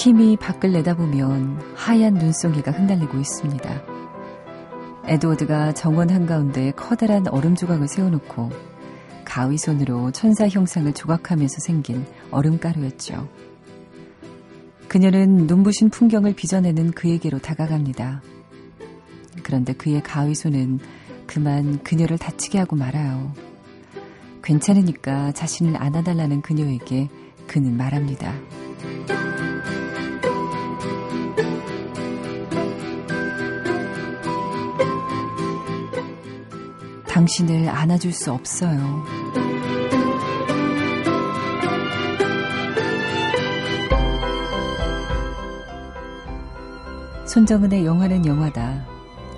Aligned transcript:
킴이 0.00 0.38
밖을 0.38 0.72
내다보면 0.72 1.60
하얀 1.74 2.14
눈송이가 2.14 2.70
흩날리고 2.70 3.18
있습니다. 3.18 3.82
에드워드가 5.04 5.74
정원 5.74 6.08
한가운데 6.08 6.70
커다란 6.70 7.28
얼음 7.28 7.54
조각을 7.54 7.86
세워놓고 7.86 8.48
가위 9.26 9.58
손으로 9.58 10.10
천사 10.12 10.48
형상을 10.48 10.90
조각하면서 10.94 11.58
생긴 11.60 12.06
얼음가루였죠. 12.30 13.28
그녀는 14.88 15.46
눈부신 15.46 15.90
풍경을 15.90 16.32
빚어내는 16.32 16.92
그에게로 16.92 17.38
다가갑니다. 17.38 18.22
그런데 19.42 19.74
그의 19.74 20.02
가위 20.02 20.34
손은 20.34 20.78
그만 21.26 21.82
그녀를 21.82 22.16
다치게 22.16 22.58
하고 22.58 22.74
말아요. 22.74 23.34
괜찮으니까 24.42 25.32
자신을 25.32 25.76
안아달라는 25.76 26.40
그녀에게 26.40 27.10
그는 27.46 27.76
말합니다. 27.76 28.32
당신을 37.20 37.68
안아줄 37.68 38.14
수 38.14 38.32
없어요. 38.32 39.04
손정은의 47.26 47.84
영화는 47.84 48.24
영화다. 48.24 48.86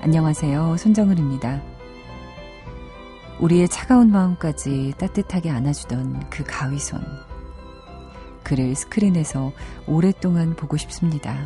안녕하세요. 0.01 0.77
손정은입니다. 0.77 1.61
우리의 3.41 3.69
차가운 3.69 4.13
마음까지 4.13 4.95
따뜻하게 4.97 5.51
안아주던 5.51 6.31
그 6.31 6.45
가위손. 6.45 7.03
그를 8.45 8.77
스크린에서 8.77 9.51
오랫동안 9.89 10.55
보고 10.55 10.77
싶습니다. 10.77 11.37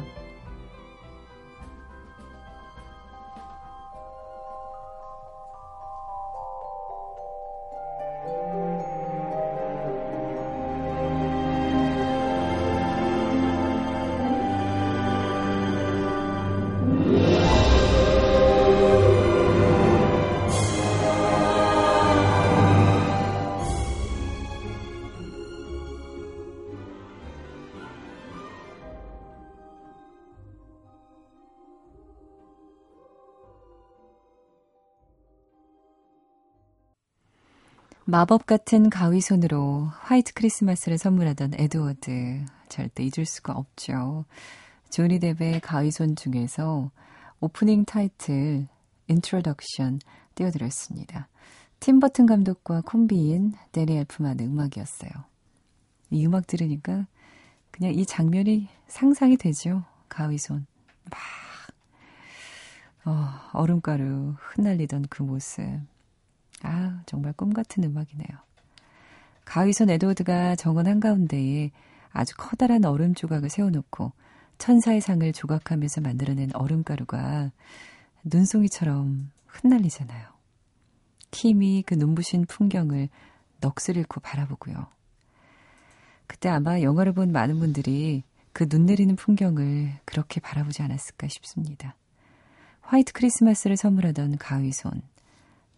마법 38.09 38.47
같은 38.47 38.89
가위 38.89 39.21
손으로 39.21 39.91
화이트 40.03 40.35
크리스마스를 40.35 40.97
선물하던 40.97 41.55
에드워드. 41.59 42.45
절대 42.69 43.03
잊을 43.03 43.27
수가 43.27 43.55
없죠. 43.55 44.25
조니 44.91 45.19
뎁의 45.19 45.59
가위 45.59 45.91
손 45.91 46.15
중에서 46.15 46.93
오프닝 47.41 47.85
타이틀 47.85 48.69
Introduction 49.09 49.99
띄워드렸습니다. 50.37 51.27
팀 51.81 51.99
버튼 51.99 52.27
감독과 52.27 52.83
콤비인 52.83 53.55
데니 53.73 53.97
엘프만의 53.97 54.47
음악이었어요. 54.47 55.11
이 56.11 56.25
음악 56.27 56.47
들으니까 56.47 57.09
그냥 57.73 57.93
이 57.93 58.07
장면이 58.07 58.69
상상이 58.87 59.37
되죠. 59.37 59.83
가위손. 60.09 60.65
막, 61.11 61.21
어, 63.05 63.51
얼음가루 63.53 64.37
흩날리던 64.39 65.07
그 65.11 65.25
모습. 65.25 65.81
아, 66.63 67.03
정말 67.07 67.33
꿈 67.33 67.53
같은 67.53 67.85
음악이네요. 67.85 68.29
가위선 69.45 69.91
에드워드가 69.91 70.57
정원 70.57 70.87
한가운데에 70.87 71.71
아주 72.11 72.35
커다란 72.37 72.85
얼음 72.85 73.15
조각을 73.15 73.49
세워놓고 73.49 74.13
천사의 74.59 75.01
상을 75.01 75.31
조각하면서 75.33 76.01
만들어낸 76.01 76.51
얼음가루가 76.55 77.53
눈송이처럼 78.25 79.31
흩날리잖아요. 79.47 80.27
킴이 81.31 81.85
그 81.87 81.95
눈부신 81.95 82.47
풍경을 82.47 83.09
넋을 83.61 83.97
잃고 83.97 84.21
바라보고요. 84.21 84.87
그때 86.27 86.49
아마 86.49 86.81
영화를 86.81 87.13
본 87.13 87.33
많은 87.33 87.59
분들이 87.59 88.25
그 88.57 88.67
눈 88.67 88.87
내리는 88.87 89.15
풍경을 89.17 89.99
그렇게 90.07 90.41
바라보지 90.41 90.81
않았을까 90.81 91.29
싶습니다. 91.29 91.95
화이트 92.81 93.13
크리스마스를 93.13 93.77
선물하던 93.77 94.39
가위손, 94.39 95.03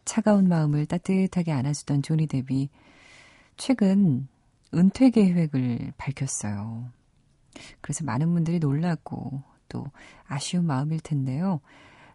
차가운 0.08 0.48
마음을 0.48 0.86
따뜻하게 0.86 1.52
안아주던 1.52 2.00
조니 2.00 2.28
뎁이 2.28 2.70
최근 3.58 4.26
은퇴 4.72 5.10
계획을 5.10 5.92
밝혔어요. 5.98 6.88
그래서 7.82 8.04
많은 8.04 8.32
분들이 8.32 8.58
놀라고 8.58 9.42
또 9.68 9.84
아쉬운 10.26 10.64
마음일 10.64 11.00
텐데요. 11.00 11.60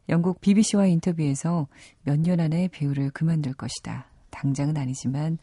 영국 0.09 0.41
BBC와 0.41 0.87
인터뷰에서 0.87 1.67
몇 2.01 2.19
년 2.19 2.39
안에 2.39 2.67
배우를 2.69 3.11
그만둘 3.11 3.53
것이다. 3.53 4.07
당장은 4.31 4.75
아니지만 4.75 5.37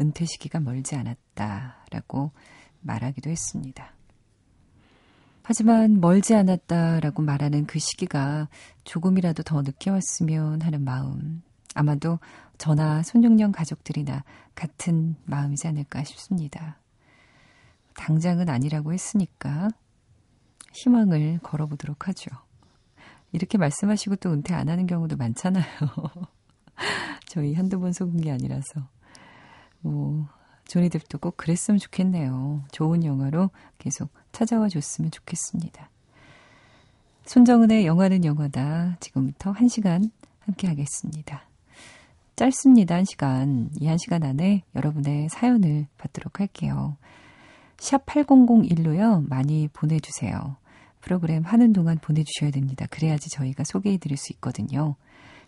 은퇴 0.00 0.26
시기가 0.26 0.60
멀지 0.60 0.94
않았다라고 0.94 2.30
말하기도 2.82 3.30
했습니다. 3.30 3.92
하지만 5.42 6.00
멀지 6.00 6.36
않았다라고 6.36 7.22
말하는 7.22 7.66
그 7.66 7.80
시기가 7.80 8.48
조금이라도 8.84 9.42
더 9.42 9.62
늦게 9.62 9.90
왔으면 9.90 10.62
하는 10.62 10.84
마음 10.84 11.42
아마도 11.76 12.18
저나 12.58 13.02
손용령 13.02 13.52
가족들이나 13.52 14.24
같은 14.54 15.16
마음이지 15.24 15.68
않을까 15.68 16.04
싶습니다. 16.04 16.78
당장은 17.94 18.48
아니라고 18.48 18.92
했으니까 18.92 19.68
희망을 20.72 21.38
걸어보도록 21.42 22.08
하죠. 22.08 22.30
이렇게 23.32 23.58
말씀하시고 23.58 24.16
또 24.16 24.32
은퇴 24.32 24.54
안 24.54 24.68
하는 24.68 24.86
경우도 24.86 25.16
많잖아요. 25.16 25.64
저희 27.28 27.54
한두 27.54 27.78
번 27.78 27.92
속은 27.92 28.20
게 28.22 28.30
아니라서. 28.30 28.88
뭐, 29.80 30.26
조니뎁도 30.66 31.18
꼭 31.18 31.36
그랬으면 31.36 31.78
좋겠네요. 31.78 32.64
좋은 32.72 33.04
영화로 33.04 33.50
계속 33.78 34.10
찾아와 34.32 34.68
줬으면 34.68 35.10
좋겠습니다. 35.10 35.90
손정은의 37.26 37.86
영화는 37.86 38.24
영화다. 38.24 38.96
지금부터 39.00 39.52
1시간 39.52 40.10
함께 40.40 40.68
하겠습니다. 40.68 41.45
짧습니다. 42.36 42.94
한 42.96 43.04
시간. 43.06 43.70
이 43.80 43.86
한 43.86 43.96
시간 43.98 44.22
안에 44.22 44.62
여러분의 44.74 45.28
사연을 45.30 45.86
받도록 45.96 46.38
할게요. 46.40 46.96
샵 47.78 48.04
8001로요. 48.04 49.26
많이 49.28 49.68
보내주세요. 49.72 50.56
프로그램 51.00 51.44
하는 51.44 51.72
동안 51.72 51.98
보내주셔야 51.98 52.50
됩니다. 52.50 52.86
그래야지 52.90 53.30
저희가 53.30 53.64
소개해드릴 53.64 54.16
수 54.18 54.32
있거든요. 54.34 54.96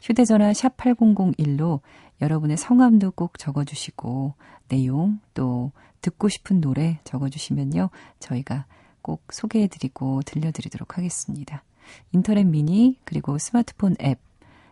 휴대전화 0.03 0.55
샵 0.55 0.77
8001로 0.77 1.81
여러분의 2.23 2.57
성함도 2.57 3.11
꼭 3.11 3.39
적어주시고 3.39 4.35
내용 4.69 5.21
또 5.35 5.73
듣고 6.01 6.29
싶은 6.29 6.61
노래 6.61 7.01
적어주시면요. 7.05 7.91
저희가 8.21 8.67
꼭 9.03 9.25
소개해드리고 9.33 10.23
들려드리도록 10.23 10.97
하겠습니다. 10.97 11.65
인터넷 12.13 12.45
미니 12.45 12.99
그리고 13.05 13.37
스마트폰 13.39 13.97
앱 14.01 14.19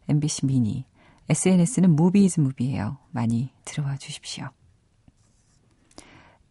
MBC 0.08 0.46
미니 0.46 0.84
SNS는 1.28 1.94
무비즈 1.96 2.40
무비예요. 2.40 2.98
많이 3.10 3.50
들어와 3.64 3.96
주십시오. 3.96 4.48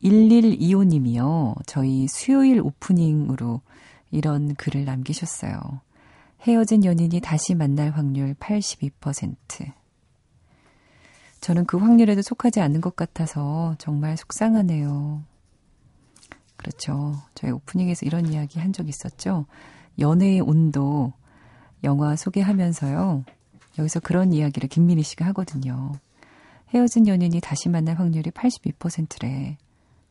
1125님이요. 0.04 1.56
저희 1.66 2.07
수요일 2.07 2.60
오프닝으로 2.62 3.62
이런 4.12 4.54
글을 4.56 4.86
남기셨어요. 4.86 5.60
헤어진 6.42 6.86
연인이 6.86 7.19
다시 7.22 7.56
만날 7.56 7.92
확률 7.92 8.33
82%. 8.36 9.36
저는 11.42 11.66
그 11.66 11.77
확률에도 11.77 12.22
속하지 12.22 12.60
않는 12.62 12.81
것 12.81 12.95
같아서 12.95 13.75
정말 13.77 14.18
속상하네요. 14.18 15.24
그렇죠. 16.56 17.16
저희 17.36 17.51
오프닝에서 17.51 18.06
이런 18.06 18.27
이야기 18.31 18.60
한 18.60 18.72
적 18.74 18.88
있었죠. 18.89 19.45
연애의 20.00 20.42
온도 20.42 21.13
영화 21.83 22.16
소개하면서요. 22.16 23.24
여기서 23.77 24.00
그런 24.00 24.31
이야기를 24.33 24.69
김민희 24.69 25.04
씨가 25.04 25.25
하거든요. 25.27 25.92
헤어진 26.69 27.07
연인이 27.07 27.39
다시 27.42 27.69
만날 27.69 27.98
확률이 27.98 28.31
82%래. 28.31 29.57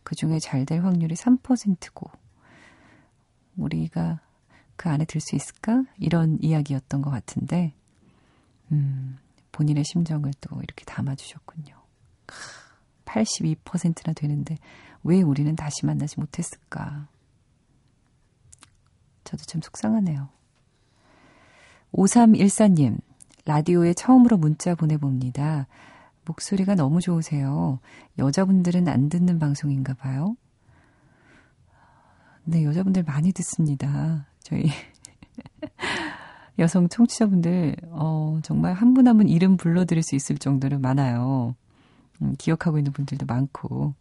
그 0.02 0.14
중에 0.14 0.38
잘 0.38 0.66
될 0.66 0.84
확률이 0.84 1.14
3%고, 1.14 2.11
우리가 3.56 4.20
그 4.76 4.88
안에 4.90 5.05
들 5.06 5.20
수 5.20 5.34
있을까? 5.34 5.84
이런 5.99 6.38
이야기였던 6.43 7.00
것 7.00 7.11
같은데, 7.11 7.72
음, 8.72 9.19
본인의 9.52 9.84
심정을 9.84 10.32
또 10.40 10.61
이렇게 10.62 10.84
담아주셨군요. 10.84 11.75
82%나 13.06 14.12
되는데, 14.12 14.58
왜 15.05 15.22
우리는 15.22 15.55
다시 15.56 15.87
만나지 15.87 16.19
못했을까? 16.20 17.08
저도 19.25 19.43
참 19.44 19.62
속상하네요. 19.62 20.28
5314님, 21.93 22.99
라디오에 23.44 23.93
처음으로 23.94 24.37
문자 24.38 24.75
보내봅니다. 24.75 25.67
목소리가 26.25 26.75
너무 26.75 27.00
좋으세요. 27.00 27.79
여자분들은 28.19 28.88
안 28.88 29.08
듣는 29.11 29.38
방송인가 29.38 29.93
봐요. 29.94 30.37
네, 32.44 32.64
여자분들 32.64 33.02
많이 33.05 33.32
듣습니다. 33.32 34.26
저희 34.43 34.64
여성 36.58 36.88
청취자분들, 36.88 37.76
어, 37.91 38.38
정말 38.43 38.73
한 38.75 38.94
분 38.94 39.06
한 39.06 39.17
분 39.19 39.29
이름 39.29 39.56
불러드릴 39.56 40.02
수 40.02 40.14
있을 40.14 40.38
정도로 40.38 40.79
많아요. 40.79 41.55
음, 42.23 42.35
기억하고 42.38 42.79
있는 42.79 42.93
분들도 42.93 43.26
많고. 43.26 43.94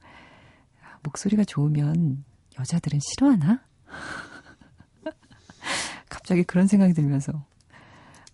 목소리가 1.03 1.43
좋으면 1.43 2.23
여자들은 2.59 2.99
싫어하나? 3.01 3.61
갑자기 6.09 6.43
그런 6.43 6.67
생각이 6.67 6.93
들면서 6.93 7.43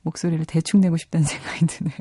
목소리를 0.01 0.43
대충 0.45 0.79
내고 0.81 0.97
싶다는 0.97 1.25
생각이 1.27 1.65
드네요. 1.65 1.97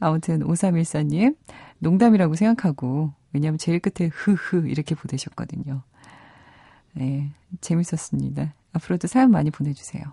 아무튼 0.00 0.40
5314님 0.40 1.36
농담이라고 1.78 2.34
생각하고 2.34 3.12
왜냐하면 3.32 3.58
제일 3.58 3.80
끝에 3.80 4.08
흐흐 4.12 4.68
이렇게 4.68 4.94
보내셨거든요. 4.94 5.82
네, 6.92 7.30
재밌었습니다. 7.60 8.54
앞으로도 8.72 9.08
사연 9.08 9.30
많이 9.30 9.50
보내주세요. 9.50 10.04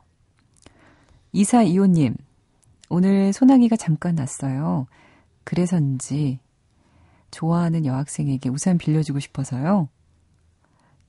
2425님, 1.34 2.16
오늘 2.90 3.32
소나기가 3.32 3.76
잠깐 3.76 4.16
났어요. 4.16 4.88
그래서인지 5.44 6.40
좋아하는 7.30 7.86
여학생에게 7.86 8.50
우산 8.50 8.78
빌려주고 8.78 9.20
싶어서요. 9.20 9.88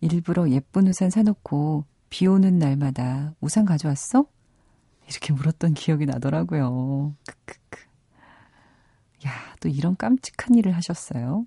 일부러 0.01 0.49
예쁜 0.51 0.87
우산 0.87 1.11
사놓고 1.11 1.85
비 2.11 2.27
오는 2.27 2.59
날마다 2.59 3.35
우산 3.41 3.65
가져왔어? 3.65 4.27
이렇게 5.09 5.33
물었던 5.33 5.75
기억이 5.75 6.07
나더라고요. 6.07 7.15
크크크. 7.27 7.81
야, 9.27 9.31
또 9.61 9.69
이런 9.69 9.97
깜찍한 9.97 10.55
일을 10.57 10.75
하셨어요. 10.77 11.47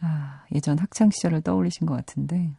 아, 0.00 0.44
예전 0.52 0.78
학창 0.78 1.10
시절을 1.10 1.42
떠올리신 1.42 1.86
것 1.86 1.94
같은데, 1.94 2.52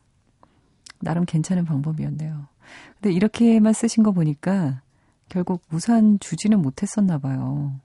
나름 0.99 1.25
괜찮은 1.25 1.65
방법이었네요. 1.65 2.47
근데 2.95 3.11
이렇게만 3.11 3.73
쓰신 3.73 4.03
거 4.03 4.11
보니까 4.11 4.81
결국 5.27 5.63
우산 5.71 6.19
주지는 6.19 6.61
못했었나 6.61 7.17
봐요. 7.17 7.79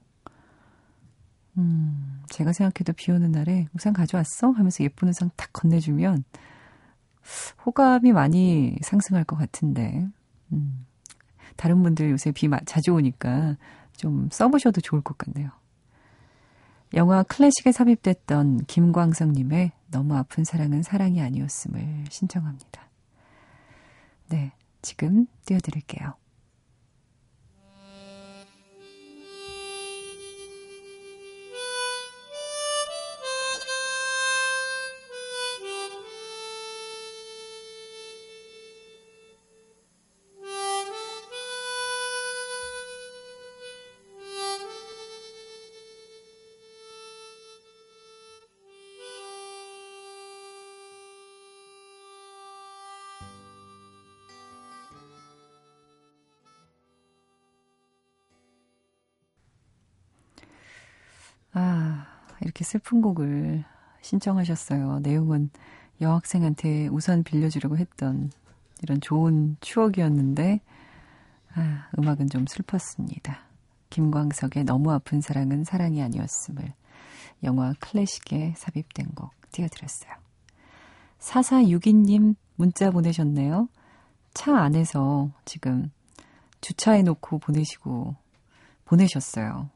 음, 1.57 2.23
제가 2.29 2.53
생각해도 2.53 2.93
비 2.93 3.11
오는 3.11 3.31
날에 3.31 3.67
우산 3.75 3.91
가져왔어? 3.91 4.51
하면서 4.51 4.83
예쁜 4.83 5.09
우산 5.09 5.29
탁 5.35 5.51
건네주면 5.51 6.23
호감이 7.65 8.13
많이 8.13 8.77
상승할 8.81 9.25
것 9.25 9.35
같은데, 9.35 10.07
음, 10.53 10.85
다른 11.55 11.83
분들 11.83 12.09
요새 12.11 12.31
비 12.31 12.49
자주 12.65 12.93
오니까 12.93 13.57
좀 13.95 14.29
써보셔도 14.31 14.81
좋을 14.81 15.01
것 15.01 15.17
같네요. 15.17 15.51
영화 16.95 17.21
클래식에 17.23 17.71
삽입됐던 17.71 18.65
김광석님의 18.65 19.71
너무 19.91 20.15
아픈 20.15 20.43
사랑은 20.43 20.81
사랑이 20.81 21.21
아니었음을 21.21 22.05
신청합니다. 22.09 22.89
네, 24.29 24.53
지금 24.81 25.27
띄워드릴게요. 25.45 26.13
슬픈 62.69 63.01
곡을 63.01 63.65
신청하셨어요. 64.01 64.99
내용은 64.99 65.49
여학생한테 66.01 66.87
우산 66.89 67.23
빌려주려고 67.23 67.79
했던 67.79 68.31
이런 68.83 69.01
좋은 69.01 69.57
추억이었는데, 69.59 70.61
아, 71.55 71.87
음악은 71.97 72.29
좀 72.29 72.45
슬펐습니다. 72.45 73.39
김광석의 73.89 74.65
너무 74.65 74.91
아픈 74.91 75.19
사랑은 75.19 75.63
사랑이 75.63 76.03
아니었음을 76.03 76.71
영화 77.43 77.73
클래식에 77.79 78.53
삽입된 78.55 79.15
곡 79.15 79.31
띄워드렸어요. 79.51 80.11
4462님 81.17 82.35
문자 82.55 82.91
보내셨네요. 82.91 83.67
차 84.35 84.55
안에서 84.55 85.31
지금 85.43 85.91
주차해놓고 86.61 87.39
보내시고, 87.39 88.15
보내셨어요. 88.85 89.71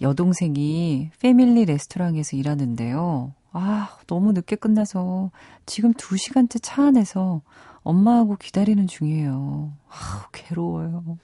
여동생이 0.00 1.10
패밀리 1.20 1.64
레스토랑에서 1.64 2.36
일하는데요. 2.36 3.32
아, 3.52 3.96
너무 4.06 4.32
늦게 4.32 4.56
끝나서 4.56 5.30
지금 5.64 5.94
2시간째 5.94 6.60
차 6.62 6.86
안에서 6.86 7.40
엄마하고 7.82 8.36
기다리는 8.36 8.86
중이에요. 8.86 9.72
아, 9.88 10.28
괴로워요. 10.32 11.18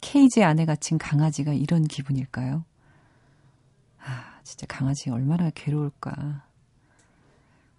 케이지 0.00 0.44
안에 0.44 0.64
갇힌 0.64 0.98
강아지가 0.98 1.52
이런 1.52 1.84
기분일까요? 1.84 2.64
아, 4.04 4.40
진짜 4.44 4.66
강아지 4.66 5.10
얼마나 5.10 5.50
괴로울까. 5.50 6.44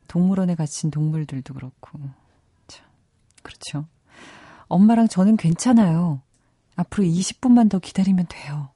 동물원에 0.08 0.56
갇힌 0.56 0.92
동물들도 0.92 1.54
그렇고. 1.54 2.00
참, 2.68 2.86
그렇죠. 3.44 3.86
엄마랑 4.68 5.08
저는 5.08 5.38
괜찮아요. 5.38 6.22
앞으로 6.76 7.06
20분만 7.06 7.70
더 7.70 7.80
기다리면 7.80 8.26
돼요. 8.28 8.70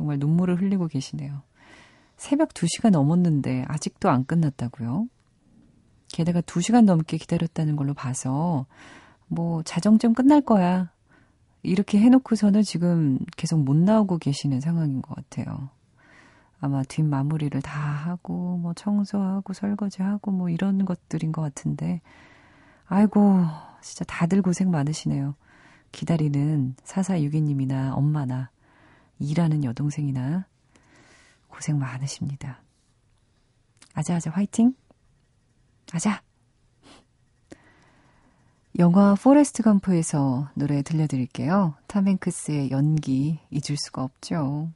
정말 0.00 0.18
눈물을 0.18 0.58
흘리고 0.62 0.88
계시네요. 0.88 1.42
새벽 2.16 2.54
2시가 2.54 2.88
넘었는데 2.88 3.66
아직도 3.68 4.08
안 4.08 4.24
끝났다고요? 4.24 5.06
게다가 6.08 6.40
2시간 6.40 6.86
넘게 6.86 7.18
기다렸다는 7.18 7.76
걸로 7.76 7.92
봐서 7.92 8.64
뭐 9.28 9.62
자정쯤 9.62 10.14
끝날 10.14 10.40
거야. 10.40 10.90
이렇게 11.62 11.98
해놓고서는 11.98 12.62
지금 12.62 13.18
계속 13.36 13.60
못 13.62 13.76
나오고 13.76 14.16
계시는 14.16 14.62
상황인 14.62 15.02
것 15.02 15.14
같아요. 15.16 15.68
아마 16.60 16.82
뒷마무리를 16.82 17.60
다 17.60 17.78
하고 17.78 18.56
뭐 18.56 18.72
청소하고 18.72 19.52
설거지하고 19.52 20.30
뭐 20.30 20.48
이런 20.48 20.86
것들인 20.86 21.30
것 21.30 21.42
같은데 21.42 22.00
아이고 22.86 23.44
진짜 23.82 24.06
다들 24.06 24.40
고생 24.40 24.70
많으시네요. 24.70 25.34
기다리는 25.92 26.74
사사유기님이나 26.84 27.92
엄마나 27.94 28.48
일하는 29.20 29.62
여동생이나 29.62 30.46
고생 31.48 31.78
많으십니다. 31.78 32.62
아자아자 33.94 34.30
화이팅! 34.30 34.74
아자! 35.92 36.22
영화 38.78 39.14
포레스트 39.14 39.62
검프에서 39.62 40.48
노래 40.54 40.82
들려드릴게요. 40.82 41.74
탐행크스의 41.86 42.70
연기 42.70 43.38
잊을 43.50 43.76
수가 43.76 44.02
없죠. 44.02 44.70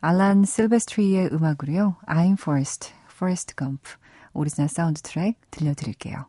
알란 0.00 0.44
실베스트리의 0.44 1.30
음악으로요. 1.32 1.96
I'm 2.06 2.34
Forrest, 2.34 2.92
Forrest 3.10 3.54
Gump 3.56 3.82
오리지널 4.32 4.68
사운드 4.68 5.00
트랙 5.00 5.36
들려드릴게요. 5.50 6.26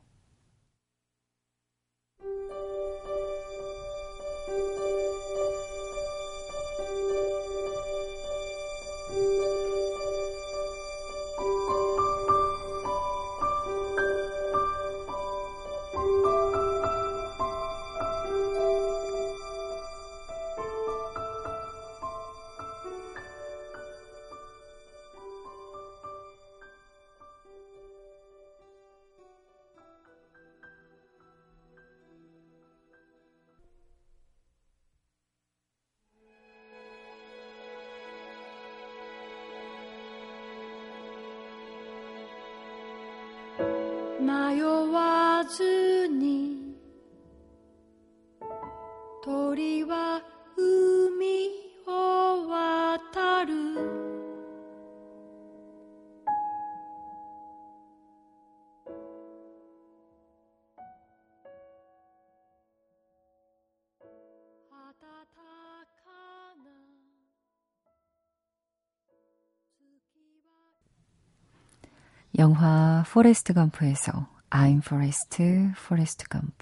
영화 72.39 73.03
포레스트 73.11 73.53
검프에서 73.53 74.29
I'm 74.49 74.77
Forrest, 74.77 75.43
Forrest 75.75 76.23
Gump. 76.31 76.55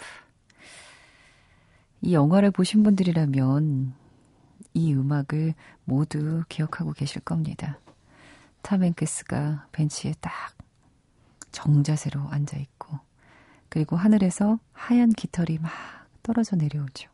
이 2.02 2.16
영화를 2.16 2.50
보신 2.50 2.82
분들이라면 2.82 3.94
이 4.74 4.94
음악을 4.96 5.54
모두 5.84 6.44
기억하고 6.50 6.94
계실 6.94 7.22
겁니다. 7.22 7.78
탐 8.64 8.84
행크스가 8.84 9.68
벤치에 9.72 10.16
딱 10.20 10.32
정자세로 11.52 12.28
앉아 12.28 12.58
있고 12.58 13.00
그리고 13.70 13.98
하늘에서 13.98 14.58
하얀 14.74 15.10
깃털이 15.10 15.60
막 15.60 15.72
떨어져 16.24 16.56
내려오죠. 16.56 17.08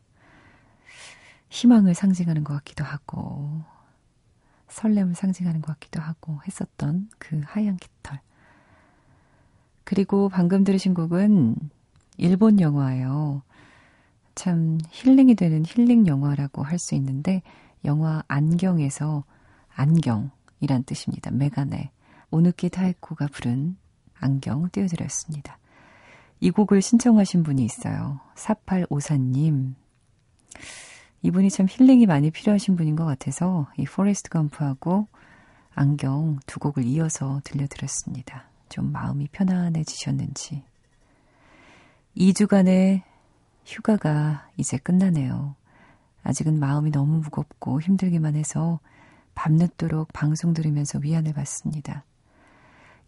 희망을 1.50 1.92
상징하는 1.92 2.44
것 2.44 2.54
같기도 2.54 2.82
하고 2.82 3.62
설렘을 4.68 5.14
상징하는 5.14 5.60
것 5.60 5.74
같기도 5.74 6.00
하고 6.00 6.40
했었던 6.46 7.10
그 7.18 7.42
하얀 7.44 7.76
깃털. 7.76 8.20
그리고 9.84 10.28
방금 10.28 10.64
들으신 10.64 10.94
곡은 10.94 11.56
일본 12.16 12.60
영화예요. 12.60 13.42
참 14.34 14.78
힐링이 14.90 15.34
되는 15.34 15.64
힐링 15.64 16.06
영화라고 16.06 16.62
할 16.62 16.78
수 16.78 16.94
있는데 16.96 17.42
영화 17.84 18.22
안경에서 18.28 19.24
안경이란 19.74 20.84
뜻입니다. 20.86 21.30
메가네. 21.30 21.90
오누키 22.30 22.70
타이코가 22.70 23.28
부른 23.28 23.76
안경 24.18 24.68
띄워드렸습니다. 24.70 25.58
이 26.40 26.50
곡을 26.50 26.82
신청하신 26.82 27.42
분이 27.42 27.64
있어요. 27.64 28.20
4854님. 28.36 29.74
이분이 31.22 31.50
참 31.50 31.66
힐링이 31.68 32.06
많이 32.06 32.30
필요하신 32.30 32.76
분인 32.76 32.96
것 32.96 33.04
같아서 33.04 33.66
이 33.78 33.84
포레스트 33.84 34.30
검프하고 34.30 35.08
안경 35.74 36.38
두 36.46 36.58
곡을 36.58 36.84
이어서 36.84 37.40
들려드렸습니다. 37.44 38.48
좀 38.74 38.90
마음이 38.90 39.28
편안해지셨는지. 39.28 40.64
2주간의 42.16 43.02
휴가가 43.64 44.48
이제 44.56 44.78
끝나네요. 44.78 45.54
아직은 46.24 46.58
마음이 46.58 46.90
너무 46.90 47.20
무겁고 47.20 47.80
힘들기만 47.80 48.34
해서 48.34 48.80
밤늦도록 49.36 50.12
방송 50.12 50.54
들으면서 50.54 50.98
위안을 50.98 51.34
받습니다. 51.34 52.04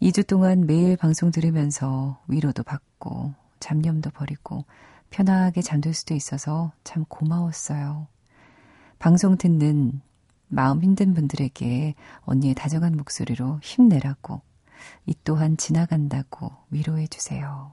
2주 0.01 0.25
동안 0.29 0.67
매일 0.67 0.97
방송 0.97 1.33
들으면서 1.33 2.21
위로도 2.29 2.63
받고 2.63 3.35
잡념도 3.59 4.11
버리고 4.11 4.67
편하게 5.11 5.63
잠들 5.63 5.95
수도 5.95 6.15
있어서 6.15 6.71
참 6.85 7.05
고마웠어요. 7.09 8.07
방송 9.01 9.37
듣는 9.37 10.01
마음 10.47 10.85
힘든 10.85 11.13
분들에게 11.13 11.97
언니의 12.21 12.55
다정한 12.55 12.97
목소리로 12.97 13.59
힘내라고 13.65 14.43
이 15.07 15.15
또한 15.25 15.57
지나간다고 15.57 16.53
위로해 16.71 17.07
주세요. 17.07 17.73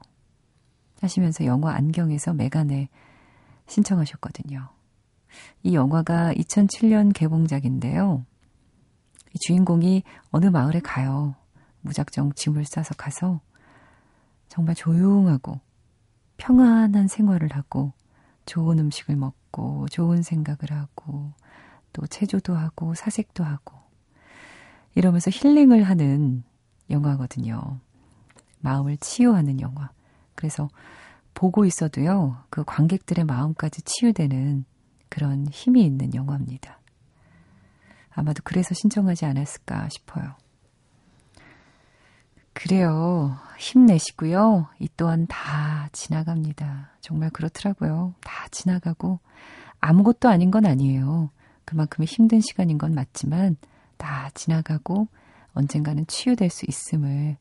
하시면서 1.00 1.44
영화 1.44 1.74
안경에서 1.74 2.32
메간에 2.32 2.88
신청하셨거든요. 3.66 4.68
이 5.62 5.74
영화가 5.74 6.32
2007년 6.34 7.12
개봉작인데요. 7.12 8.24
이 9.32 9.38
주인공이 9.40 10.02
어느 10.30 10.46
마을에 10.46 10.80
가요. 10.80 11.34
무작정 11.80 12.32
짐을 12.34 12.64
싸서 12.64 12.94
가서 12.94 13.40
정말 14.48 14.74
조용하고 14.74 15.60
평안한 16.36 17.08
생활을 17.08 17.52
하고 17.52 17.92
좋은 18.46 18.78
음식을 18.78 19.16
먹고 19.16 19.88
좋은 19.88 20.22
생각을 20.22 20.70
하고 20.70 21.32
또 21.92 22.06
체조도 22.06 22.54
하고 22.54 22.94
사색도 22.94 23.44
하고 23.44 23.74
이러면서 24.94 25.30
힐링을 25.32 25.82
하는 25.82 26.44
영화거든요. 26.90 27.80
마음을 28.60 28.96
치유하는 28.96 29.60
영화. 29.60 29.90
그래서 30.34 30.68
보고 31.34 31.64
있어도요, 31.64 32.44
그 32.50 32.64
관객들의 32.64 33.24
마음까지 33.24 33.82
치유되는 33.82 34.64
그런 35.08 35.46
힘이 35.48 35.84
있는 35.84 36.14
영화입니다. 36.14 36.80
아마도 38.10 38.42
그래서 38.44 38.74
신청하지 38.74 39.26
않았을까 39.26 39.88
싶어요. 39.90 40.36
그래요. 42.52 43.36
힘내시고요. 43.58 44.68
이 44.78 44.88
또한 44.96 45.26
다 45.26 45.88
지나갑니다. 45.92 46.90
정말 47.00 47.30
그렇더라고요. 47.30 48.14
다 48.22 48.46
지나가고 48.50 49.18
아무것도 49.80 50.28
아닌 50.28 50.50
건 50.50 50.64
아니에요. 50.64 51.30
그만큼의 51.64 52.06
힘든 52.06 52.40
시간인 52.40 52.78
건 52.78 52.94
맞지만 52.94 53.56
다 53.96 54.30
지나가고 54.34 55.08
언젠가는 55.54 56.06
치유될 56.06 56.50
수 56.50 56.66
있음을 56.68 57.36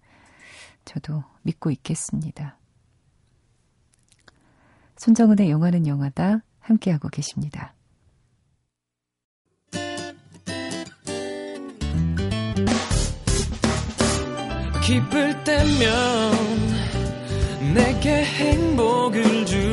저도 0.86 1.24
믿고 1.42 1.72
있겠습니다. 1.72 2.58
손정은의 4.98 5.50
영화는 5.50 5.88
영화다 5.88 6.44
함께하고 6.60 7.10
계십니다. 7.10 7.74
기쁠 14.86 15.44
때면 15.44 16.54
내게 17.74 18.24
행복을 18.24 19.46
주 19.46 19.73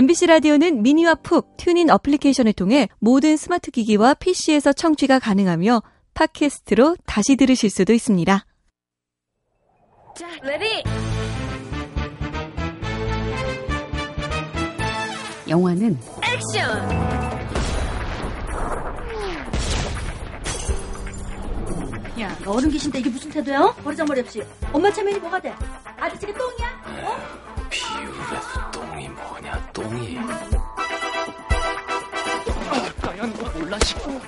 MBC 0.00 0.28
라디오는 0.28 0.82
미니와 0.82 1.16
푹 1.16 1.58
TuneIn 1.58 1.90
어플리케이션을 1.90 2.54
통해 2.54 2.88
모든 3.00 3.36
스마트 3.36 3.70
기기와 3.70 4.14
PC에서 4.14 4.72
청취가 4.72 5.18
가능하며 5.18 5.82
팟캐스트로 6.14 6.96
다시 7.04 7.36
들으실 7.36 7.68
수도 7.68 7.92
있습니다. 7.92 8.46
자, 10.16 10.26
ready! 10.42 10.82
영화는 15.50 15.98
액션! 16.24 16.70
야, 22.20 22.38
너 22.42 22.52
어른 22.52 22.70
계신데 22.70 23.00
이게 23.00 23.10
무슨 23.10 23.30
태도야? 23.30 23.60
어? 23.60 23.74
버리장머리 23.84 24.20
없이. 24.22 24.42
엄마 24.72 24.90
체면이 24.90 25.18
뭐가 25.18 25.38
돼? 25.42 25.54
아저씨가 25.98 26.32
똥이야? 26.32 26.82
어? 27.04 27.50
비유라도 27.68 28.70
똥이 28.72 29.08
뭐냐 29.10 29.69
똥이 29.80 30.18
까연 33.00 33.32
거 33.34 33.50
몰라 33.58 33.78
싶고. 33.84 34.20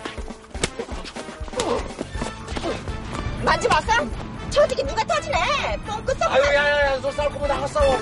만지 3.44 3.68
마사? 3.68 4.04
저 4.50 4.62
어떻게 4.62 4.82
누가 4.82 5.04
터지네. 5.04 5.78
뻥끗 5.86 6.18
썩 6.18 6.32
아유 6.32 6.42
야야야 6.42 7.00
너 7.00 7.10
싸울 7.12 7.30
거면 7.32 7.48
나가 7.48 7.66
싸워. 7.66 7.98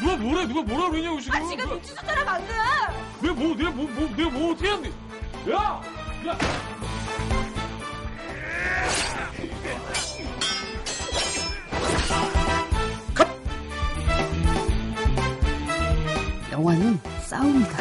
누가 0.00 0.16
뭐래? 0.16 0.46
누가 0.46 0.62
뭐라 0.62 0.90
그러냐고 0.90 1.20
지금. 1.20 1.40
아 1.40 1.48
지금 1.48 1.68
눈치 1.68 1.94
줬잖아 1.94 2.24
방금. 2.24 2.48
내가 3.20 3.34
뭐 3.34 3.54
내가 3.56 3.70
뭐, 3.70 3.86
뭐 3.90 4.08
내가 4.16 4.30
뭐 4.30 4.52
어떻게 4.52 4.68
했는데 4.70 4.90
야! 5.52 5.80
야! 6.26 6.38
나와는 16.62 16.98
싸움이다. 17.22 17.76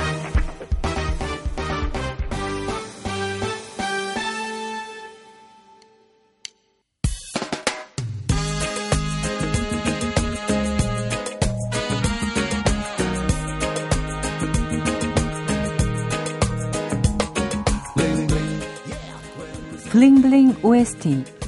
블링블링 19.92 20.50
예. 20.50 20.62
OST 20.64 21.41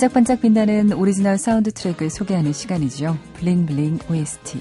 반짝반짝 0.00 0.40
빛나는 0.40 0.94
오리지널 0.94 1.36
사운드 1.36 1.70
트랙을 1.70 2.08
소개하는 2.08 2.54
시간이죠. 2.54 3.18
블링블링 3.34 3.98
OST. 4.10 4.58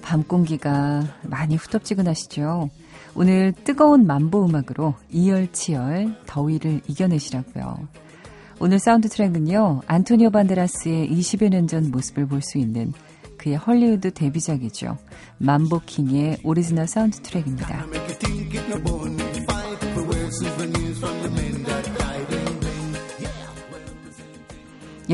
밤 0.00 0.22
공기가 0.22 1.02
많이 1.24 1.56
후덥지근하시죠? 1.56 2.70
오늘 3.14 3.52
뜨거운 3.52 4.06
맘보 4.06 4.46
음악으로 4.46 4.94
이열치열 5.10 6.22
더위를 6.24 6.80
이겨내시라고요. 6.88 7.86
오늘 8.60 8.78
사운드 8.78 9.10
트랙은요. 9.10 9.82
안토니오 9.86 10.30
반데라스의 10.30 11.10
20여 11.10 11.50
년 11.50 11.66
전 11.66 11.90
모습을 11.90 12.26
볼 12.26 12.40
수 12.40 12.56
있는 12.56 12.94
그의 13.36 13.56
헐리우드 13.56 14.14
데뷔작이죠. 14.14 14.96
맘보킹의 15.36 16.38
오리지널 16.44 16.86
사운드 16.88 17.20
트랙입니다. 17.20 17.84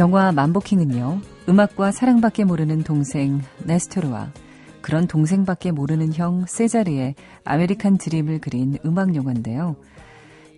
영화 0.01 0.33
맘보킹은요. 0.33 1.21
음악과 1.47 1.93
사랑밖에 1.93 2.45
모르는 2.45 2.85
동생 2.85 3.43
네스토르와 3.65 4.33
그런 4.81 5.07
동생밖에 5.07 5.73
모르는 5.73 6.15
형 6.15 6.47
세자르의 6.49 7.17
아메리칸 7.45 7.99
드림을 7.99 8.39
그린 8.39 8.79
음악 8.87 9.15
영화인데요. 9.15 9.77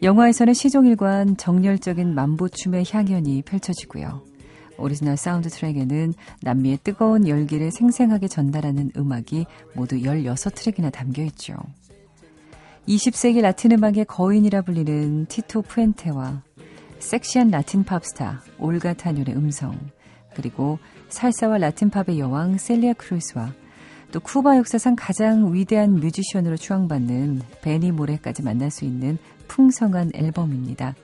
영화에서는 0.00 0.54
시종일관 0.54 1.38
정열적인 1.38 2.14
맘보춤의 2.14 2.84
향연이 2.88 3.42
펼쳐지고요. 3.42 4.22
오리지널 4.78 5.16
사운드 5.16 5.48
트랙에는 5.48 6.14
남미의 6.42 6.78
뜨거운 6.84 7.26
열기를 7.26 7.72
생생하게 7.72 8.28
전달하는 8.28 8.92
음악이 8.96 9.46
모두 9.74 9.96
16트랙이나 9.96 10.92
담겨 10.92 11.24
있죠. 11.24 11.54
20세기 12.86 13.40
라틴 13.40 13.72
음악의 13.72 14.04
거인이라 14.04 14.62
불리는 14.62 15.26
티토 15.26 15.62
푸엔테와 15.62 16.42
섹시한 17.02 17.50
라틴 17.50 17.84
팝스타 17.84 18.42
올가 18.58 18.94
타뉴의 18.94 19.36
음성, 19.36 19.76
그리고 20.34 20.78
살사와 21.08 21.58
라틴 21.58 21.90
팝의 21.90 22.18
여왕 22.18 22.56
셀리아 22.56 22.94
크루스와 22.94 23.52
또 24.12 24.20
쿠바 24.20 24.56
역사상 24.58 24.94
가장 24.96 25.52
위대한 25.52 25.94
뮤지션으로 25.96 26.56
추앙받는 26.56 27.42
베니 27.60 27.92
모레까지 27.92 28.42
만날 28.42 28.70
수 28.70 28.84
있는 28.84 29.18
풍성한 29.48 30.12
앨범입니다. 30.14 30.94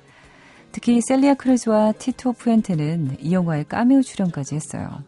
특히 0.73 1.00
셀리아 1.02 1.35
크루즈와 1.35 1.93
티토 1.93 2.35
푸엔테는 2.35 3.19
이 3.21 3.33
영화에 3.33 3.64
까메오 3.64 4.00
출연까지 4.02 4.55
했어요. 4.55 5.02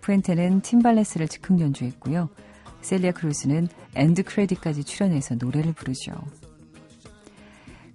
푸엔테는 0.00 0.60
팀발레스를 0.60 1.28
즉흥 1.28 1.60
연주했고요. 1.60 2.28
셀리아 2.82 3.10
크루즈는 3.12 3.68
엔드 3.94 4.22
크레딧까지 4.22 4.84
출연해서 4.84 5.34
노래를 5.34 5.72
부르죠. 5.72 6.12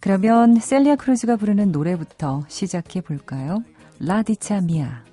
그러면 0.05 0.59
셀리아 0.59 0.95
크루즈가 0.95 1.35
부르는 1.35 1.71
노래부터 1.71 2.43
시작해 2.47 3.01
볼까요? 3.01 3.63
La 3.99 4.17
Dicha 4.17 4.61
Mia. 4.61 5.03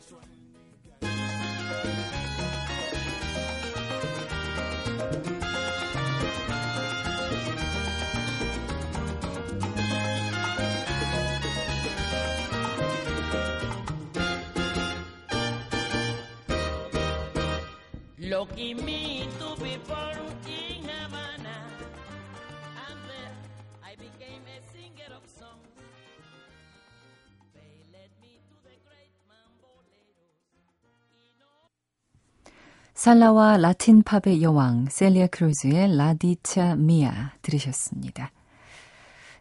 살사와 33.03 33.57
라틴 33.57 34.05
팝의 34.05 34.43
여왕 34.43 34.87
셀리아 34.88 35.27
크루즈의 35.27 35.97
La 35.97 36.19
Dicha 36.19 36.77
Mia 36.77 37.33
들으셨습니다. 37.43 38.31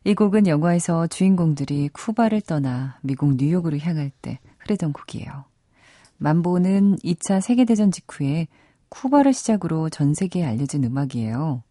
이 0.04 0.15
곡은 0.15 0.47
영화에서 0.47 1.06
주인공들이 1.06 1.89
쿠바를 1.89 2.41
떠나 2.41 2.97
미국 3.04 3.36
뉴욕으로 3.36 3.78
향할 3.78 4.10
때 4.24 4.39
흐르던 4.62 4.93
곡이에요. 4.93 5.45
맘보는 6.17 6.95
2차 7.04 7.39
세계대전 7.39 7.91
직후에 7.91 8.47
쿠바를 8.89 9.32
시작으로 9.32 9.89
전 9.91 10.15
세계에 10.15 10.43
알려진 10.43 10.84
음악이에요. 10.84 11.62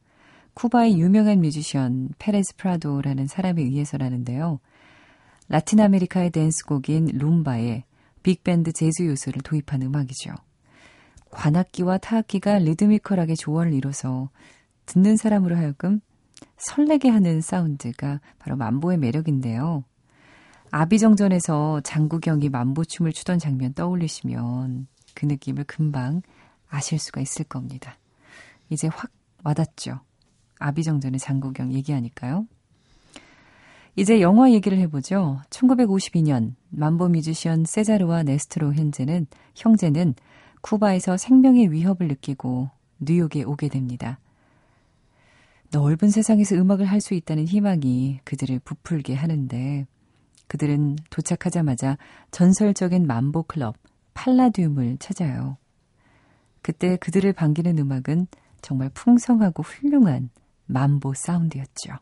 쿠바의 0.55 0.97
유명한 0.97 1.41
뮤지션 1.41 2.11
페레스 2.21 2.55
프라도라는 2.55 3.27
사람에 3.27 3.63
의해서라는데요. 3.63 4.61
라틴 5.49 5.81
아메리카의 5.81 6.31
댄스곡인 6.31 7.09
룸바에 7.15 7.83
빅밴드 8.23 8.71
재즈 8.71 9.03
요소를 9.09 9.43
도입한 9.43 9.83
음악이죠. 9.83 10.35
관악기와 11.31 11.99
타악기가 11.99 12.59
리드미컬하게 12.59 13.35
조화를 13.35 13.73
이뤄서 13.73 14.31
듣는 14.87 15.17
사람으로 15.17 15.57
하여금 15.57 16.01
설레게 16.57 17.09
하는 17.09 17.41
사운드가 17.41 18.21
바로 18.39 18.57
만보의 18.57 18.99
매력인데요. 18.99 19.85
아비정전에서 20.71 21.81
장구경이 21.83 22.49
만보춤을 22.49 23.13
추던 23.13 23.39
장면 23.39 23.75
떠올리시면 23.75 24.87
그 25.15 25.27
느낌을 25.27 25.65
금방 25.65 26.23
아실 26.69 26.99
수가 26.99 27.21
있을 27.21 27.45
겁니다. 27.45 27.99
이제 28.69 28.89
확 28.89 29.11
와닿죠. 29.43 30.01
아비정전의 30.59 31.19
장구경 31.19 31.73
얘기하니까요. 31.73 32.47
이제 33.97 34.21
영화 34.21 34.53
얘기를 34.53 34.79
해보죠. 34.79 35.41
1952년 35.51 36.55
만보 36.69 37.09
뮤지션 37.09 37.65
세자르와 37.65 38.23
네스트로 38.23 38.75
현재는 38.75 39.27
형제는 39.57 40.15
쿠바에서 40.61 41.17
생명의 41.17 41.73
위협을 41.73 42.09
느끼고 42.09 42.71
뉴욕에 42.99 43.43
오게 43.45 43.69
됩니다. 43.69 44.19
넓은 45.73 46.11
세상에서 46.11 46.57
음악을 46.57 46.87
할 46.87 47.01
수 47.01 47.15
있다는 47.15 47.47
희망이 47.47 48.21
그들을 48.25 48.59
부풀게 48.61 49.15
하는데 49.15 49.87
그들은 50.49 50.97
도착하자마자 51.11 51.97
전설적인 52.33 53.07
만보 53.07 53.45
클럽 53.45 53.77
팔라듐을 54.15 54.99
찾아요. 54.99 55.57
그때 56.61 56.97
그들을 56.97 57.33
반기는 57.33 57.79
음악은 57.79 58.27
정말 58.61 58.91
풍성하고 58.93 59.63
훌륭한 59.63 60.31
만보 60.67 61.15
사운드였죠. 61.15 61.95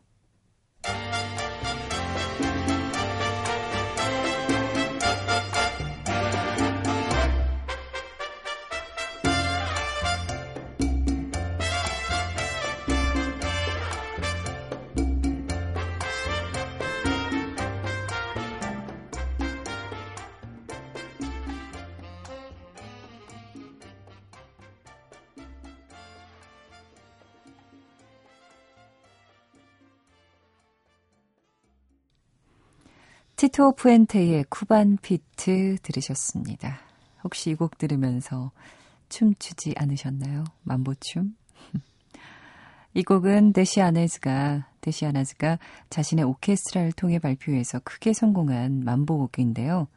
티토 33.39 33.71
푸엔테의 33.75 34.47
쿠반 34.49 34.97
피트 35.01 35.77
들으셨습니다. 35.81 36.79
혹시 37.23 37.51
이 37.51 37.55
곡 37.55 37.77
들으면서 37.77 38.51
춤추지 39.07 39.75
않으셨나요? 39.77 40.43
만보춤? 40.63 41.37
이 42.93 43.01
곡은 43.01 43.53
데시아네즈가 43.53 44.67
데시아나즈가 44.81 45.57
자신의 45.89 46.25
오케스트라를 46.25 46.91
통해 46.91 47.17
발표해서 47.17 47.79
크게 47.85 48.11
성공한 48.11 48.83
만보곡인데요. 48.83 49.87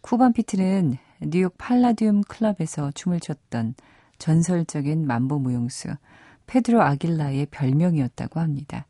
쿠반 0.00 0.32
피트는 0.32 0.96
뉴욕 1.20 1.56
팔라듐 1.56 2.22
클럽에서 2.26 2.90
춤을 2.90 3.20
췄던 3.20 3.76
전설적인 4.18 5.06
만보 5.06 5.38
무용수 5.38 5.94
페드로 6.48 6.82
아길라의 6.82 7.46
별명이었다고 7.52 8.40
합니다. 8.40 8.86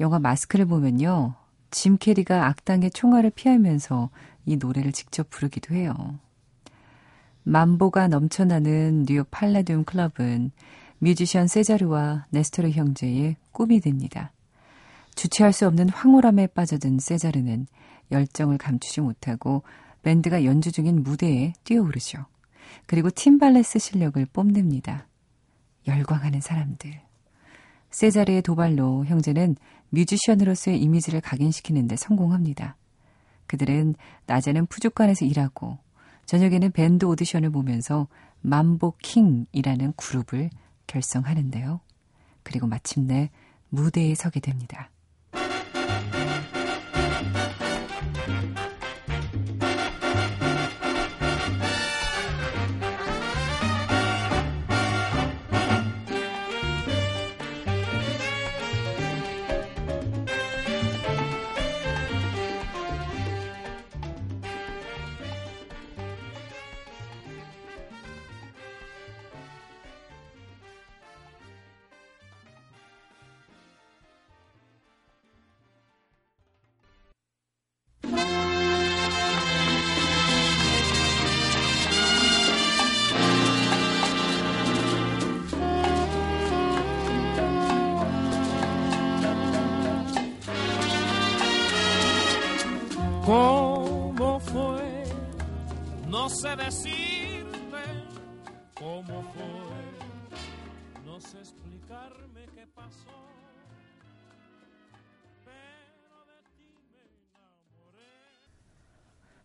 영화 0.00 0.18
마스크를 0.18 0.66
보면요. 0.66 1.36
짐 1.70 1.96
캐리가 1.98 2.46
악당의 2.46 2.90
총알을 2.90 3.30
피하면서 3.30 4.10
이 4.46 4.56
노래를 4.56 4.92
직접 4.92 5.28
부르기도 5.30 5.74
해요. 5.74 5.94
만보가 7.44 8.08
넘쳐나는 8.08 9.04
뉴욕 9.06 9.30
팔라듐 9.30 9.84
클럽은 9.84 10.50
뮤지션 10.98 11.46
세자르와 11.46 12.26
네스토르 12.30 12.70
형제의 12.70 13.36
꿈이 13.52 13.80
됩니다. 13.80 14.32
주체할 15.14 15.52
수 15.52 15.66
없는 15.66 15.88
황홀함에 15.88 16.48
빠져든 16.48 16.98
세자르는 16.98 17.66
열정을 18.10 18.58
감추지 18.58 19.00
못하고 19.00 19.62
밴드가 20.02 20.44
연주 20.44 20.72
중인 20.72 21.02
무대에 21.02 21.52
뛰어오르죠. 21.64 22.26
그리고 22.86 23.10
팀발레스 23.10 23.78
실력을 23.78 24.24
뽐냅니다. 24.26 25.06
열광하는 25.86 26.40
사람들. 26.40 27.05
세자르의 27.96 28.42
도발로 28.42 29.06
형제는 29.06 29.56
뮤지션으로서의 29.88 30.78
이미지를 30.82 31.22
각인시키는데 31.22 31.96
성공합니다. 31.96 32.76
그들은 33.46 33.94
낮에는 34.26 34.66
푸주관에서 34.66 35.24
일하고 35.24 35.78
저녁에는 36.26 36.72
밴드 36.72 37.06
오디션을 37.06 37.48
보면서 37.48 38.06
만보 38.42 38.96
킹이라는 38.98 39.94
그룹을 39.96 40.50
결성하는데요. 40.86 41.80
그리고 42.42 42.66
마침내 42.66 43.30
무대에 43.70 44.14
서게 44.14 44.40
됩니다. 44.40 44.90
Sé 96.28 96.56
decirte 96.56 97.82
cómo 98.74 99.22
fue. 99.32 99.86
No 101.04 101.20
sé 101.20 101.38
explicarme 101.38 102.46
qué 102.54 102.66
pasó. 102.74 103.10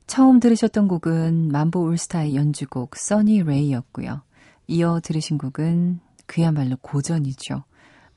처음 0.08 0.40
들으셨던 0.42 0.88
곡은 0.90 1.52
만보 1.52 1.82
올스타의 1.84 2.36
연주곡 2.36 2.98
써니 2.98 3.44
레이였고요. 3.44 4.24
이어 4.68 5.00
들으신 5.02 5.38
곡은 5.38 6.02
그야말로 6.26 6.76
고전이죠. 6.82 7.64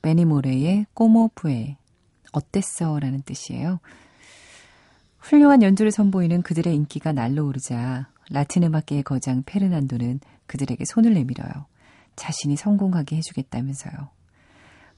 매니모레의 0.01 0.87
꼬모프에 0.93 1.77
어땠어? 2.33 2.99
라는 2.99 3.21
뜻이에요. 3.21 3.79
훌륭한 5.19 5.61
연주를 5.61 5.91
선보이는 5.91 6.41
그들의 6.41 6.75
인기가 6.75 7.13
날로 7.13 7.47
오르자 7.47 8.09
라틴 8.29 8.63
음악계의 8.63 9.03
거장 9.03 9.43
페르난도는 9.45 10.19
그들에게 10.47 10.83
손을 10.85 11.13
내밀어요. 11.13 11.65
자신이 12.15 12.55
성공하게 12.55 13.17
해주겠다면서요. 13.17 14.09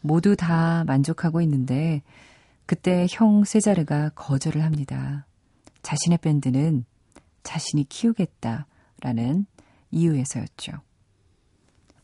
모두 0.02 0.36
다 0.36 0.84
만족하고 0.86 1.42
있는데 1.42 2.02
그때 2.66 3.08
형 3.10 3.44
세자르가 3.44 4.10
거절을 4.10 4.64
합니다. 4.64 5.26
자신의 5.82 6.20
밴드는 6.20 6.86
자신이 7.44 7.86
키우겠다라는 7.86 9.46
이유에서였죠. 9.92 10.74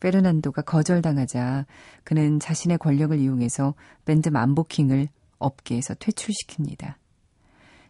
페르난도가 0.00 0.62
거절당하자 0.62 1.66
그는 2.02 2.40
자신의 2.40 2.78
권력을 2.78 3.18
이용해서 3.18 3.74
밴드 4.04 4.28
만보킹을 4.28 5.08
업계에서 5.38 5.94
퇴출시킵니다. 5.94 6.94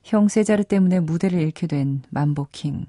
형 0.05 0.29
세자르 0.29 0.65
때문에 0.65 1.01
무대를 1.01 1.41
잃게 1.41 1.67
된 1.67 2.03
만보킹. 2.11 2.87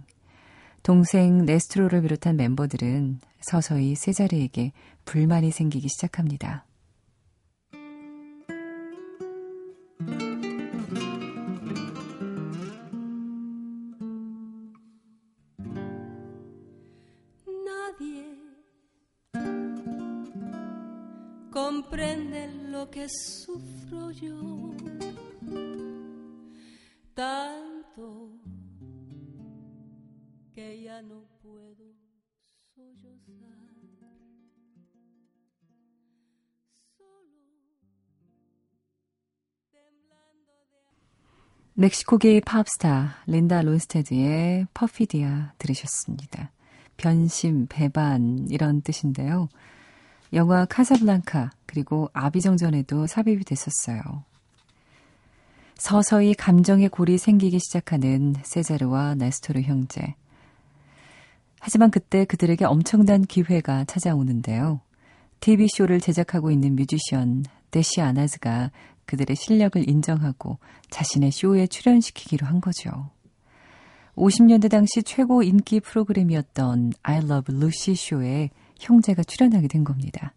동생 0.85 1.45
네스트로를 1.45 2.03
비롯한 2.03 2.37
멤버들은 2.37 3.19
서서히 3.41 3.95
세자르에게 3.95 4.71
불만이 5.03 5.49
생기기 5.49 5.89
시작합니다. 5.89 6.67
Ya 30.85 30.99
no 31.01 31.25
puedo 31.41 31.85
sollozar. 32.75 33.45
멕시코계의 41.77 42.39
팝스타 42.41 43.17
린다 43.25 43.61
론스테드의 43.61 44.67
퍼피디아 44.73 45.53
들으셨습니다. 45.57 46.51
변심, 46.95 47.65
배반 47.67 48.47
이런 48.49 48.81
뜻인데요. 48.81 49.49
영화 50.31 50.65
카사블랑카 50.65 51.51
그리고 51.65 52.09
아비정전에도 52.13 53.07
삽입이 53.07 53.43
됐었어요. 53.43 54.01
서서히 55.75 56.33
감정의 56.33 56.87
골이 56.87 57.17
생기기 57.17 57.59
시작하는 57.59 58.35
세자르와 58.43 59.15
네스토르 59.15 59.61
형제. 59.61 60.15
하지만 61.65 61.89
그때 61.89 62.25
그들에게 62.25 62.63
엄청난 62.63 63.23
기회가 63.23 63.85
찾아오는데요. 63.85 64.81
TV쇼를 65.39 65.99
제작하고 65.99 66.51
있는 66.51 66.75
뮤지션 66.75 67.43
데시 67.71 68.01
아나즈가 68.01 68.69
그들의 69.07 69.35
실력을 69.35 69.89
인정하고 69.89 70.59
자신의 70.91 71.31
쇼에 71.31 71.65
출연시키기로 71.65 72.45
한 72.45 72.61
거죠. 72.61 73.09
50년대 74.15 74.69
당시 74.69 75.01
최고 75.01 75.41
인기 75.41 75.79
프로그램이었던 75.79 76.93
I 77.01 77.17
Love 77.17 77.55
Lucy 77.55 77.95
쇼에 77.95 78.51
형제가 78.77 79.23
출연하게 79.23 79.67
된 79.67 79.83
겁니다. 79.83 80.35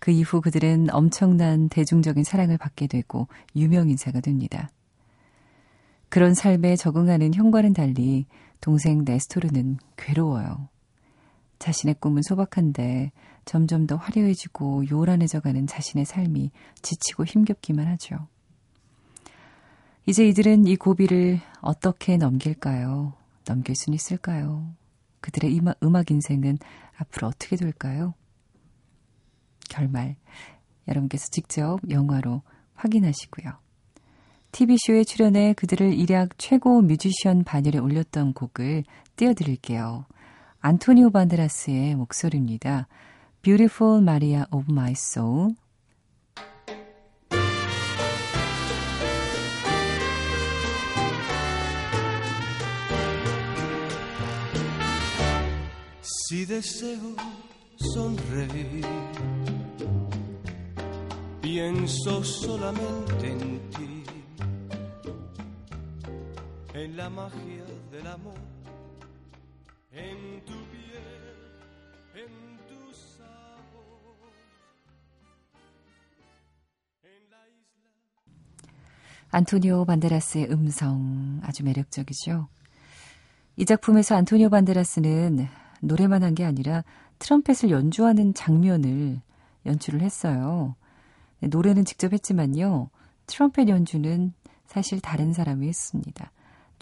그 0.00 0.10
이후 0.10 0.40
그들은 0.40 0.88
엄청난 0.90 1.68
대중적인 1.68 2.24
사랑을 2.24 2.58
받게 2.58 2.88
되고 2.88 3.28
유명인사가 3.54 4.18
됩니다. 4.18 4.68
그런 6.08 6.34
삶에 6.34 6.74
적응하는 6.74 7.34
형과는 7.34 7.72
달리 7.72 8.26
동생 8.64 9.04
네스토르는 9.04 9.76
괴로워요. 9.98 10.70
자신의 11.58 11.96
꿈은 12.00 12.22
소박한데 12.22 13.12
점점 13.44 13.86
더 13.86 13.96
화려해지고 13.96 14.88
요란해져가는 14.88 15.66
자신의 15.66 16.06
삶이 16.06 16.50
지치고 16.80 17.26
힘겹기만 17.26 17.86
하죠. 17.88 18.26
이제 20.06 20.26
이들은 20.26 20.66
이 20.66 20.76
고비를 20.76 21.40
어떻게 21.60 22.16
넘길까요? 22.16 23.12
넘길 23.44 23.76
수는 23.76 23.96
있을까요? 23.96 24.74
그들의 25.20 25.60
음악 25.82 26.10
인생은 26.10 26.56
앞으로 26.96 27.28
어떻게 27.28 27.56
될까요? 27.56 28.14
결말 29.68 30.16
여러분께서 30.88 31.28
직접 31.28 31.80
영화로 31.90 32.40
확인하시고요. 32.76 33.63
TV쇼에 34.54 35.02
출연해 35.02 35.54
그들을 35.54 35.94
일약 35.94 36.38
최고 36.38 36.80
뮤지션 36.80 37.42
반열에 37.42 37.78
올렸던 37.78 38.34
곡을 38.34 38.84
띄워드릴게요. 39.16 40.06
안토니오 40.60 41.10
반데라스의 41.10 41.96
목소리입니다. 41.96 42.86
Beautiful 43.42 44.00
Maria 44.00 44.44
of 44.52 44.66
My 44.70 44.92
Soul 44.92 45.54
en 66.74 66.96
la 66.96 67.08
magia 67.08 67.64
del 67.92 68.06
amor, 68.06 68.34
en 69.92 70.44
tu 70.44 70.54
piel, 70.72 71.06
en 72.22 72.32
tu 72.68 72.80
sabor, 72.92 74.16
en 77.04 77.30
la 77.30 77.42
isla. 77.46 77.90
안토니오 79.30 79.84
반데라스의 79.84 80.50
음성 80.50 81.40
아주 81.44 81.62
매력적이죠. 81.64 82.48
이 83.56 83.64
작품에서 83.64 84.16
안토니오 84.16 84.50
반데라스는 84.50 85.46
노래만 85.80 86.22
한 86.24 86.34
게 86.34 86.44
아니라 86.44 86.82
트럼펫을 87.20 87.70
연주하는 87.70 88.34
장면을 88.34 89.20
연출을 89.66 90.00
했어요. 90.02 90.74
네, 91.40 91.48
노래는 91.48 91.84
직접 91.84 92.12
했지만요. 92.12 92.90
트럼펫 93.26 93.68
연주는 93.68 94.32
사실 94.66 95.00
다른 95.00 95.32
사람이 95.32 95.68
했습니다. 95.68 96.32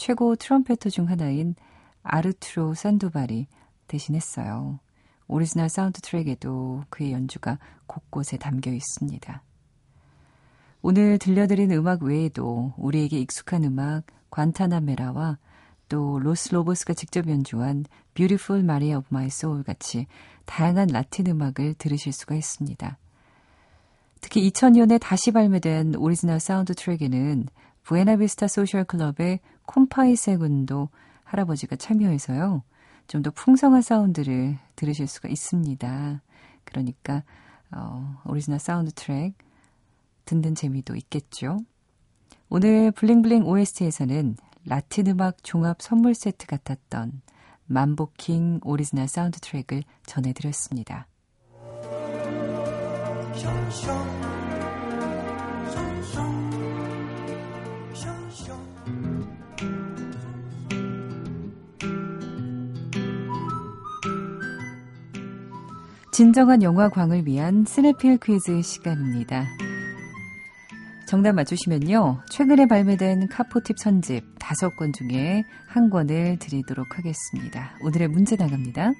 최고 0.02 0.34
trumpeter 0.34 0.90
중 0.90 1.08
하나인 1.08 1.54
아르투로 2.02 2.74
산도발이 2.74 3.46
대신했어요. 3.86 4.80
오리지널 5.28 5.68
사운드 5.68 6.00
트랙에도 6.00 6.82
그의 6.90 7.12
연주가 7.12 7.60
곳곳에 7.86 8.36
담겨 8.36 8.72
있습니다. 8.72 9.42
오늘 10.82 11.18
들려드린 11.18 11.70
음악 11.70 12.02
외에도 12.02 12.74
우리에게 12.78 13.20
익숙한 13.20 13.62
음악 13.62 14.02
관타나메라와 14.30 15.38
또 15.88 16.18
로스 16.18 16.52
로보스가 16.52 16.94
직접 16.94 17.28
연주한 17.28 17.84
Beautiful 18.14 18.64
Maria 18.64 18.96
of 18.96 19.06
My 19.12 19.26
Soul 19.26 19.62
같이 19.62 20.08
다양한 20.46 20.88
라틴 20.88 21.28
음악을 21.28 21.74
들으실 21.74 22.12
수가 22.12 22.34
있습니다. 22.34 22.98
특히 24.20 24.50
2000년에 24.50 24.98
다시 25.00 25.30
발매된 25.30 25.94
오리지널 25.94 26.40
사운드 26.40 26.74
트랙에는 26.74 27.46
부에나비스타 27.84 28.48
소셜 28.48 28.84
클럽의 28.84 29.40
콤파이 29.72 30.16
세군도 30.16 30.88
할아버지가 31.24 31.76
참여해서요. 31.76 32.62
좀 33.08 33.22
더 33.22 33.30
풍성한 33.30 33.82
사운드를 33.82 34.56
들으실 34.76 35.06
수가 35.06 35.28
있습니다. 35.28 36.22
그러니까 36.64 37.22
어, 37.70 38.20
오리지널 38.26 38.58
사운드 38.58 38.92
트랙 38.92 39.34
듣는 40.24 40.54
재미도 40.54 40.94
있겠죠. 40.96 41.58
오늘 42.48 42.90
블링블링 42.90 43.44
OST에서는 43.46 44.36
라틴 44.64 45.06
음악 45.08 45.42
종합 45.42 45.82
선물 45.82 46.14
세트 46.14 46.46
같았던 46.46 47.22
맘보킹 47.66 48.60
오리지널 48.64 49.08
사운드 49.08 49.40
트랙을 49.40 49.82
전해드렸습니다. 50.06 51.06
진정한 66.12 66.62
영화광을 66.62 67.26
위한 67.26 67.64
스네필 67.66 68.18
퀴즈 68.18 68.60
시간입니다. 68.60 69.46
정답 71.06 71.32
맞추시면요. 71.32 72.20
최근에 72.28 72.66
발매된 72.66 73.28
카포티 73.28 73.78
선집 73.78 74.22
다섯 74.38 74.76
권 74.76 74.92
중에 74.92 75.42
한 75.66 75.88
권을 75.88 76.38
드리도록 76.38 76.98
하겠습니다. 76.98 77.70
오늘의 77.82 78.08
문제 78.08 78.36
나갑니다. 78.36 78.92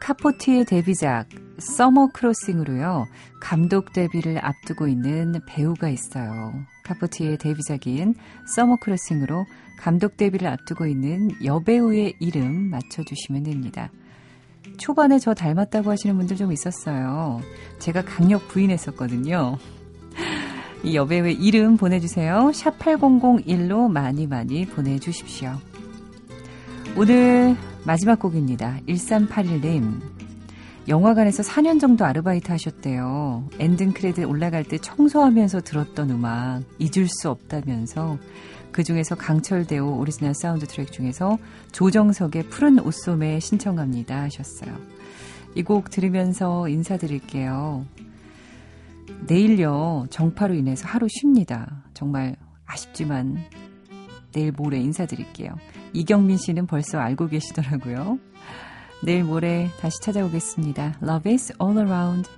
카포티의 0.00 0.66
데뷔작 0.66 1.30
Summer 1.58 2.08
Crossing으로요. 2.12 3.06
감독 3.40 3.94
데뷔를 3.94 4.44
앞두고 4.44 4.86
있는 4.86 5.40
배우가 5.46 5.88
있어요. 5.88 6.52
카포티의 6.88 7.38
데뷔작인 7.38 8.14
Summer 8.46 8.76
Crossing으로 8.76 9.44
감독 9.78 10.16
데뷔를 10.16 10.48
앞두고 10.48 10.86
있는 10.86 11.30
여배우의 11.44 12.14
이름 12.18 12.70
맞춰주시면 12.70 13.44
됩니다. 13.44 13.90
초반에 14.78 15.18
저 15.18 15.34
닮았다고 15.34 15.90
하시는 15.90 16.16
분들 16.16 16.36
좀 16.36 16.52
있었어요. 16.52 17.40
제가 17.78 18.02
강력 18.04 18.48
부인했었거든요. 18.48 19.58
이 20.82 20.96
여배우의 20.96 21.34
이름 21.34 21.76
보내주세요. 21.76 22.52
샵 22.54 22.78
8001로 22.78 23.90
많이 23.90 24.26
많이 24.26 24.64
보내주십시오. 24.66 25.56
오늘 26.96 27.56
마지막 27.84 28.18
곡입니다. 28.18 28.78
1381님. 28.88 30.17
영화관에서 30.88 31.42
4년 31.42 31.78
정도 31.80 32.04
아르바이트 32.06 32.50
하셨대요. 32.50 33.48
ending 33.58 33.92
credit 33.92 34.24
올라갈 34.24 34.64
때 34.64 34.78
청소하면서 34.78 35.60
들었던 35.60 36.10
음악 36.10 36.62
잊을 36.78 37.06
수 37.08 37.28
없다면서 37.28 38.16
그 38.72 38.82
중에서 38.82 39.14
강철대오 39.14 39.98
오리지널 39.98 40.34
사운드 40.34 40.66
트랙 40.66 40.90
중에서 40.92 41.38
조정석의 41.72 42.44
푸른 42.44 42.78
옷소매 42.80 43.38
신청합니다 43.40 44.22
하셨어요. 44.22 44.74
이 45.54 45.62
곡 45.62 45.90
들으면서 45.90 46.68
인사드릴게요. 46.68 47.84
내일요 49.26 50.06
정파로 50.10 50.54
인해서 50.54 50.86
하루 50.86 51.06
쉽니다. 51.08 51.82
정말 51.94 52.36
아쉽지만 52.66 53.38
내일 54.32 54.52
모레 54.52 54.78
인사드릴게요. 54.78 55.50
이경민 55.94 56.36
씨는 56.36 56.66
벌써 56.66 56.98
알고 56.98 57.28
계시더라고요. 57.28 58.18
내일 59.00 59.24
모레 59.24 59.70
다시 59.80 60.00
찾아오겠습니다. 60.00 60.98
Love 61.02 61.32
is 61.32 61.52
all 61.62 61.78
around. 61.78 62.28